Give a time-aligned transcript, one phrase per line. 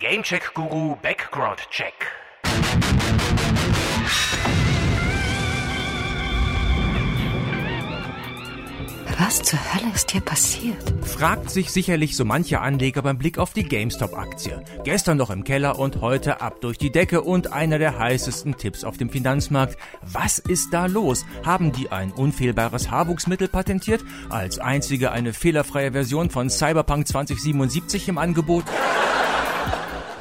[0.00, 1.92] Gamecheck Guru Background Check.
[9.18, 10.94] Was zur Hölle ist hier passiert?
[11.04, 14.64] Fragt sich sicherlich so mancher Anleger beim Blick auf die GameStop-Aktie.
[14.84, 18.84] Gestern noch im Keller und heute ab durch die Decke und einer der heißesten Tipps
[18.84, 19.76] auf dem Finanzmarkt.
[20.00, 21.26] Was ist da los?
[21.44, 24.02] Haben die ein unfehlbares Haarwuchsmittel patentiert?
[24.30, 28.64] Als einzige eine fehlerfreie Version von Cyberpunk 2077 im Angebot?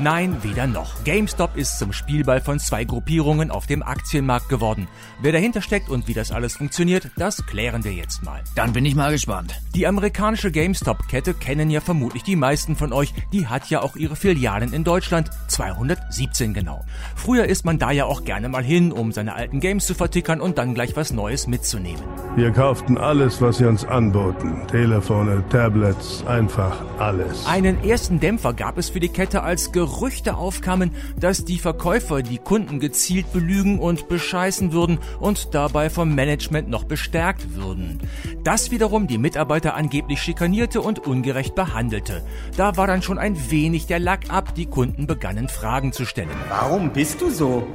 [0.01, 1.03] Nein, weder noch.
[1.03, 4.87] GameStop ist zum Spielball von zwei Gruppierungen auf dem Aktienmarkt geworden.
[5.21, 8.41] Wer dahinter steckt und wie das alles funktioniert, das klären wir jetzt mal.
[8.55, 9.59] Dann bin ich mal gespannt.
[9.75, 13.13] Die amerikanische GameStop-Kette kennen ja vermutlich die meisten von euch.
[13.33, 15.31] Die hat ja auch ihre Filialen in Deutschland.
[15.49, 16.85] 217 genau.
[17.17, 20.39] Früher ist man da ja auch gerne mal hin, um seine alten Games zu vertickern
[20.39, 22.03] und dann gleich was Neues mitzunehmen.
[22.37, 24.65] Wir kauften alles, was sie uns anboten.
[24.67, 27.45] Telefone, Tablets, einfach alles.
[27.45, 32.37] Einen ersten Dämpfer gab es für die Kette als Gerüchte aufkamen, dass die Verkäufer die
[32.37, 37.99] Kunden gezielt belügen und bescheißen würden und dabei vom Management noch bestärkt würden.
[38.43, 42.23] Das wiederum die Mitarbeiter angeblich schikanierte und ungerecht behandelte.
[42.55, 46.29] Da war dann schon ein wenig der Lack ab, die Kunden begannen Fragen zu stellen.
[46.49, 47.65] Warum bist du so?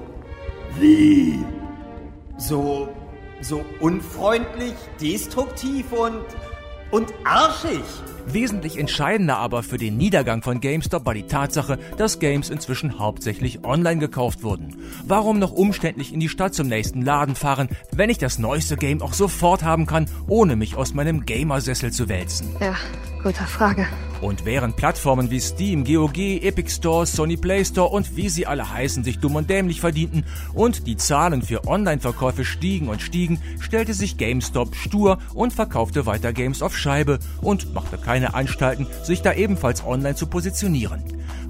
[0.78, 1.40] Wie?
[2.38, 2.88] So,
[3.40, 6.24] so unfreundlich, destruktiv und,
[6.92, 7.82] und arschig.
[8.26, 13.64] Wesentlich entscheidender aber für den Niedergang von GameStop war die Tatsache, dass Games inzwischen hauptsächlich
[13.64, 14.76] online gekauft wurden.
[15.06, 19.02] Warum noch umständlich in die Stadt zum nächsten Laden fahren, wenn ich das neueste Game
[19.02, 22.48] auch sofort haben kann, ohne mich aus meinem Gamersessel zu wälzen?
[22.60, 22.74] Ja,
[23.22, 23.86] gute Frage.
[24.20, 28.70] Und während Plattformen wie Steam, GOG, Epic Store, Sony Play Store und wie sie alle
[28.72, 33.92] heißen sich dumm und dämlich verdienten und die Zahlen für Online-Verkäufe stiegen und stiegen, stellte
[33.92, 39.32] sich GameStop stur und verkaufte weiter Games auf Scheibe und machte keine Anstalten, sich da
[39.32, 41.02] ebenfalls online zu positionieren.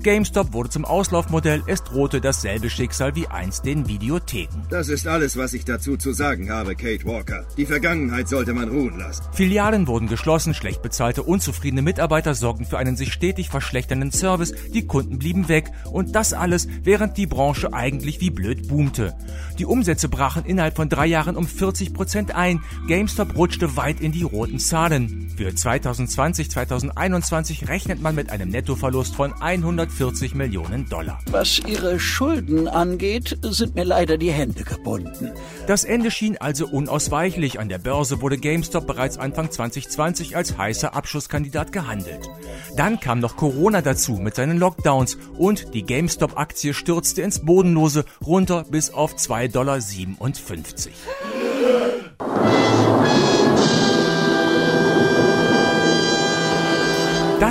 [0.03, 4.63] GameStop wurde zum Auslaufmodell, es drohte dasselbe Schicksal wie einst den Videotheken.
[4.69, 7.47] Das ist alles, was ich dazu zu sagen habe, Kate Walker.
[7.57, 9.25] Die Vergangenheit sollte man ruhen lassen.
[9.33, 14.87] Filialen wurden geschlossen, schlecht bezahlte, unzufriedene Mitarbeiter sorgten für einen sich stetig verschlechternden Service, die
[14.87, 19.15] Kunden blieben weg und das alles, während die Branche eigentlich wie blöd boomte.
[19.59, 24.13] Die Umsätze brachen innerhalb von drei Jahren um 40 Prozent ein, GameStop rutschte weit in
[24.13, 25.33] die roten Zahlen.
[25.37, 29.33] Für 2020, 2021 rechnet man mit einem Nettoverlust von
[29.65, 31.19] 140 Millionen Dollar.
[31.31, 35.33] Was Ihre Schulden angeht, sind mir leider die Hände gebunden.
[35.67, 37.59] Das Ende schien also unausweichlich.
[37.59, 42.29] An der Börse wurde GameStop bereits Anfang 2020 als heißer Abschusskandidat gehandelt.
[42.77, 48.65] Dann kam noch Corona dazu mit seinen Lockdowns und die GameStop-Aktie stürzte ins Bodenlose runter
[48.71, 51.34] bis auf 2,57 Dollar.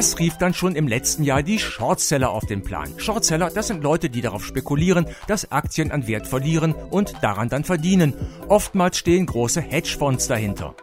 [0.04, 2.90] Das rief dann schon im letzten Jahr die Shortseller auf den Plan.
[2.98, 7.64] Shortseller, das sind Leute, die darauf spekulieren, dass Aktien an Wert verlieren und daran dann
[7.64, 8.14] verdienen.
[8.50, 10.76] Oftmals stehen große Hedgefonds dahinter.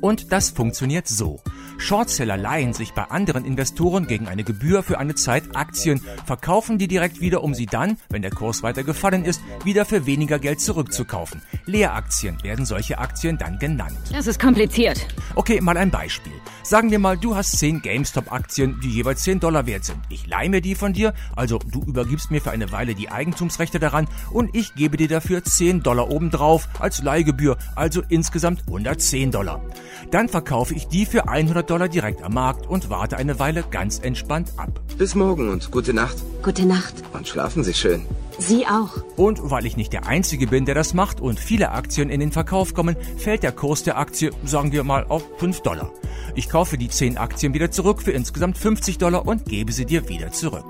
[0.00, 1.40] Und das funktioniert so.
[1.78, 6.88] Shortseller leihen sich bei anderen Investoren gegen eine Gebühr für eine Zeit Aktien, verkaufen die
[6.88, 10.60] direkt wieder, um sie dann, wenn der Kurs weiter gefallen ist, wieder für weniger Geld
[10.60, 11.40] zurückzukaufen.
[11.66, 13.96] Leeraktien werden solche Aktien dann genannt.
[14.12, 15.06] Das ist kompliziert.
[15.36, 16.32] Okay, mal ein Beispiel.
[16.64, 20.00] Sagen wir mal, du hast 10 GameStop-Aktien, die jeweils 10 Dollar wert sind.
[20.10, 23.78] Ich leihe mir die von dir, also du übergibst mir für eine Weile die Eigentumsrechte
[23.78, 29.62] daran und ich gebe dir dafür 10 Dollar obendrauf als Leihgebühr, also insgesamt 110 Dollar.
[30.10, 33.98] Dann verkaufe ich die für 100 Dollar direkt am Markt und warte eine Weile ganz
[33.98, 34.80] entspannt ab.
[34.96, 36.16] Bis morgen und gute Nacht.
[36.42, 36.94] Gute Nacht.
[37.12, 38.06] Und schlafen Sie schön.
[38.38, 39.02] Sie auch.
[39.16, 42.32] Und weil ich nicht der Einzige bin, der das macht und viele Aktien in den
[42.32, 45.90] Verkauf kommen, fällt der Kurs der Aktie, sagen wir mal, auf 5 Dollar.
[46.34, 50.08] Ich kaufe die 10 Aktien wieder zurück für insgesamt 50 Dollar und gebe sie dir
[50.08, 50.66] wieder zurück.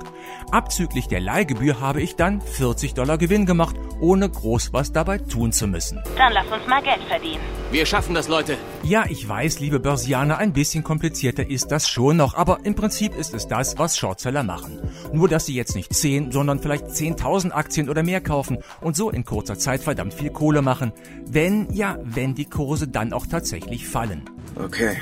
[0.51, 5.53] Abzüglich der Leihgebühr habe ich dann 40 Dollar Gewinn gemacht, ohne groß was dabei tun
[5.53, 6.03] zu müssen.
[6.17, 7.58] Dann lass uns mal Geld verdienen.
[7.71, 8.57] Wir schaffen das, Leute.
[8.83, 13.15] Ja, ich weiß, liebe Börsianer, ein bisschen komplizierter ist das schon noch, aber im Prinzip
[13.15, 14.79] ist es das, was Shortseller machen.
[15.13, 19.11] Nur, dass sie jetzt nicht 10, sondern vielleicht 10.000 Aktien oder mehr kaufen und so
[19.11, 20.93] in kurzer Zeit verdammt viel Kohle machen.
[21.27, 24.23] Wenn, ja, wenn die Kurse dann auch tatsächlich fallen.
[24.55, 24.97] Okay.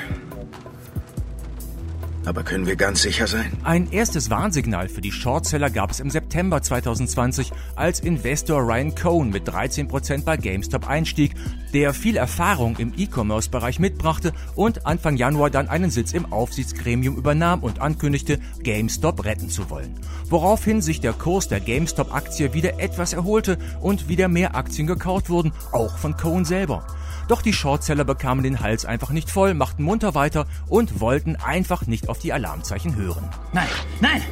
[2.26, 3.52] Aber können wir ganz sicher sein?
[3.62, 9.30] Ein erstes Warnsignal für die Shortseller gab es im September 2020, als Investor Ryan Cohn
[9.30, 11.36] mit 13% bei GameStop einstieg,
[11.72, 17.62] der viel Erfahrung im E-Commerce-Bereich mitbrachte und Anfang Januar dann einen Sitz im Aufsichtsgremium übernahm
[17.62, 19.94] und ankündigte, GameStop retten zu wollen.
[20.28, 25.52] Woraufhin sich der Kurs der GameStop-Aktie wieder etwas erholte und wieder mehr Aktien gekauft wurden,
[25.70, 26.84] auch von Cohn selber.
[27.28, 31.86] Doch die Shortseller bekamen den Hals einfach nicht voll, machten munter weiter und wollten einfach
[31.86, 33.28] nicht auf die Alarmzeichen hören.
[33.52, 33.68] Nein,
[34.00, 34.22] nein,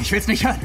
[0.00, 0.60] ich will's nicht hören.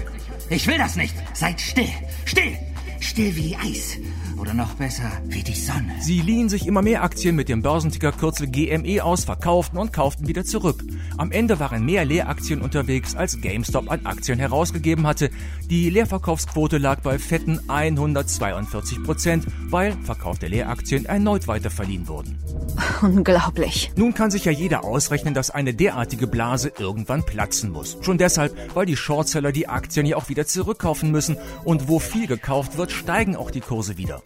[0.49, 1.13] Ich will das nicht.
[1.33, 1.89] Seid still.
[2.25, 2.57] Still.
[2.99, 3.97] Still wie Eis.
[4.39, 5.95] Oder noch besser, wie die Sonne.
[5.99, 10.27] Sie liehen sich immer mehr Aktien mit dem Börsenticker Kürzel GME aus, verkauften und kauften
[10.27, 10.83] wieder zurück.
[11.17, 15.31] Am Ende waren mehr Leeraktien unterwegs, als GameStop an Aktien herausgegeben hatte.
[15.69, 22.37] Die Leerverkaufsquote lag bei fetten 142 Prozent, weil verkaufte Leeraktien erneut weiterverliehen wurden.
[23.01, 23.91] Unglaublich.
[23.95, 27.97] Nun kann sich ja jeder ausrechnen, dass eine derartige Blase irgendwann platzen muss.
[28.01, 32.27] Schon deshalb, weil die Shortseller die Aktien ja auch wieder zurückkaufen müssen und wo viel
[32.27, 34.21] gekauft wird, steigen auch die Kurse wieder.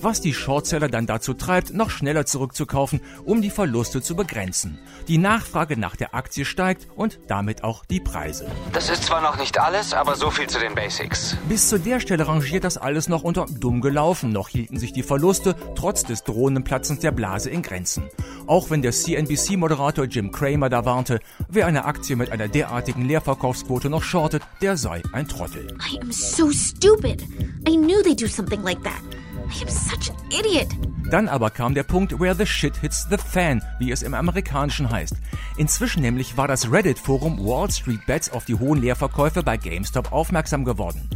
[0.00, 4.78] Was die Shortseller dann dazu treibt, noch schneller zurückzukaufen, um die Verluste zu begrenzen.
[5.06, 8.46] Die Nachfrage nach der Aktie steigt und damit auch die Preise.
[8.72, 11.36] Das ist zwar noch nicht alles, aber so viel zu den Basics.
[11.48, 14.32] Bis zu der Stelle rangiert das alles noch unter dumm gelaufen.
[14.32, 18.04] Noch hielten sich die Verluste trotz des drohenden Platzens der Blase in Grenzen.
[18.46, 23.88] Auch wenn der CNBC-Moderator Jim Cramer da warnte, wer eine Aktie mit einer derartigen Leerverkaufsquote
[23.88, 25.76] noch shortet, der sei ein Trottel.
[25.92, 27.22] I am so stupid.
[27.68, 29.21] I knew they'd do something like that.
[29.60, 30.68] I such an idiot.
[31.10, 34.90] Dann aber kam der Punkt, where the shit hits the fan, wie es im Amerikanischen
[34.90, 35.14] heißt.
[35.58, 40.64] Inzwischen nämlich war das Reddit-Forum Wall Street Bets auf die hohen Leerverkäufe bei GameStop aufmerksam
[40.64, 41.08] geworden.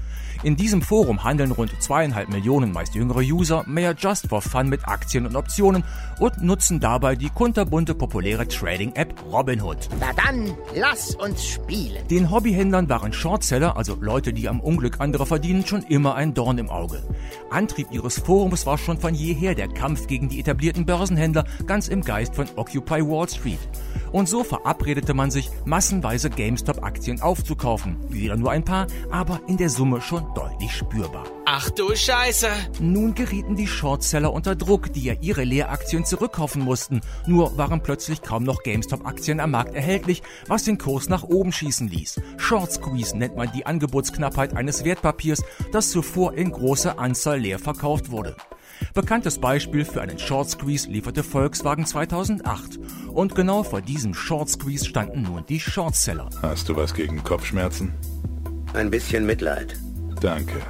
[0.42, 4.86] In diesem Forum handeln rund zweieinhalb Millionen meist jüngere User mehr just for fun mit
[4.86, 5.84] Aktien und Optionen
[6.20, 9.88] und nutzen dabei die kunterbunte populäre Trading-App Robinhood.
[10.00, 12.06] Na dann, lass uns spielen.
[12.08, 16.58] Den Hobbyhändlern waren Shortseller, also Leute, die am Unglück anderer verdienen, schon immer ein Dorn
[16.58, 17.02] im Auge.
[17.50, 22.02] Antrieb ihres Forums war schon von jeher der Kampf gegen die etablierten Börsenhändler, ganz im
[22.02, 23.60] Geist von Occupy Wall Street.
[24.16, 27.98] Und so verabredete man sich, massenweise GameStop-Aktien aufzukaufen.
[28.08, 31.24] Wieder nur ein paar, aber in der Summe schon deutlich spürbar.
[31.44, 32.48] Ach du Scheiße!
[32.80, 37.02] Nun gerieten die Shortseller unter Druck, die ja ihre Leeraktien zurückkaufen mussten.
[37.26, 41.86] Nur waren plötzlich kaum noch GameStop-Aktien am Markt erhältlich, was den Kurs nach oben schießen
[41.86, 42.18] ließ.
[42.38, 48.10] Short Squeeze nennt man die Angebotsknappheit eines Wertpapiers, das zuvor in großer Anzahl leer verkauft
[48.10, 48.34] wurde.
[48.94, 52.78] Bekanntes Beispiel für einen Short Squeeze lieferte Volkswagen 2008.
[53.08, 56.30] Und genau vor diesem Short Squeeze standen nun die Shortseller.
[56.42, 57.92] Hast du was gegen Kopfschmerzen?
[58.74, 59.76] Ein bisschen Mitleid.
[60.20, 60.60] Danke.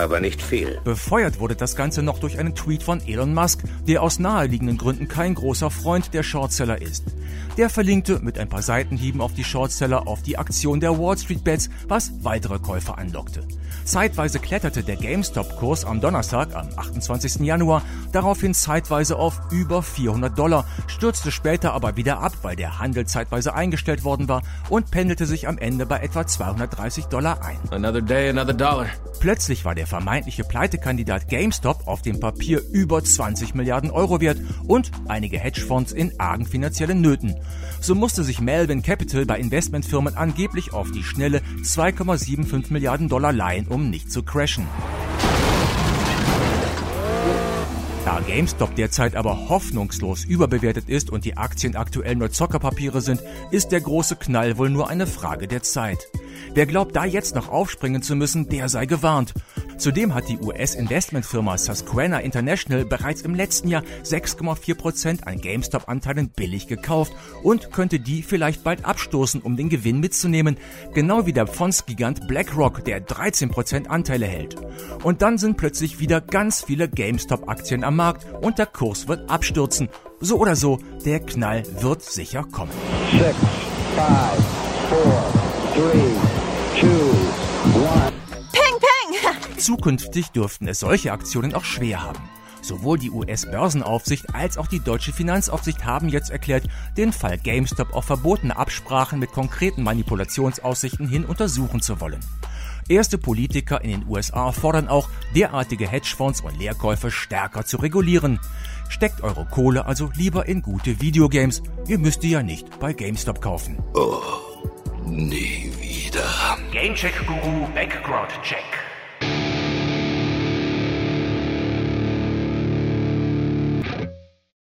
[0.00, 0.80] Aber nicht viel.
[0.82, 5.08] Befeuert wurde das Ganze noch durch einen Tweet von Elon Musk, der aus naheliegenden Gründen
[5.08, 7.04] kein großer Freund der Shortseller ist.
[7.58, 11.44] Der verlinkte mit ein paar Seitenhieben auf die Shortseller auf die Aktion der Wall Street
[11.44, 13.46] Bets, was weitere Käufer anlockte.
[13.84, 17.40] Zeitweise kletterte der GameStop-Kurs am Donnerstag, am 28.
[17.40, 17.82] Januar,
[18.12, 23.54] daraufhin zeitweise auf über 400 Dollar, stürzte später aber wieder ab, weil der Handel zeitweise
[23.54, 27.58] eingestellt worden war und pendelte sich am Ende bei etwa 230 Dollar ein.
[27.70, 28.86] Another day, another dollar.
[29.18, 34.90] Plötzlich war der vermeintliche Pleitekandidat GameStop auf dem Papier über 20 Milliarden Euro wert und
[35.08, 37.34] einige Hedgefonds in argen finanziellen Nöten.
[37.80, 43.66] So musste sich Melvin Capital bei Investmentfirmen angeblich auf die schnelle 2,75 Milliarden Dollar leihen,
[43.66, 44.66] um nicht zu crashen.
[48.04, 53.72] Da GameStop derzeit aber hoffnungslos überbewertet ist und die Aktien aktuell nur Zockerpapiere sind, ist
[53.72, 56.08] der große Knall wohl nur eine Frage der Zeit.
[56.54, 59.34] Wer glaubt, da jetzt noch aufspringen zu müssen, der sei gewarnt.
[59.80, 67.14] Zudem hat die US-Investmentfirma Susquehanna International bereits im letzten Jahr 6,4% an GameStop-Anteilen billig gekauft
[67.42, 70.58] und könnte die vielleicht bald abstoßen, um den Gewinn mitzunehmen,
[70.92, 74.56] genau wie der Fondsgigant BlackRock, der 13% Anteile hält.
[75.02, 79.88] Und dann sind plötzlich wieder ganz viele GameStop-Aktien am Markt und der Kurs wird abstürzen.
[80.20, 82.72] So oder so, der Knall wird sicher kommen.
[83.12, 83.34] Six,
[83.96, 84.44] five,
[84.90, 85.24] four,
[85.72, 88.09] three, two, one.
[89.60, 92.20] Zukünftig dürften es solche Aktionen auch schwer haben.
[92.62, 96.64] Sowohl die US-Börsenaufsicht als auch die deutsche Finanzaufsicht haben jetzt erklärt,
[96.96, 102.20] den Fall GameStop auf verbotene Absprachen mit konkreten Manipulationsaussichten hin untersuchen zu wollen.
[102.88, 108.40] Erste Politiker in den USA fordern auch, derartige Hedgefonds und Leerkäufe stärker zu regulieren.
[108.88, 111.62] Steckt eure Kohle also lieber in gute Videogames.
[111.86, 113.78] Ihr müsst die ja nicht bei GameStop kaufen.
[113.94, 114.20] Oh,
[115.06, 116.58] nie wieder.
[116.72, 118.89] Gamecheck Guru Background Check.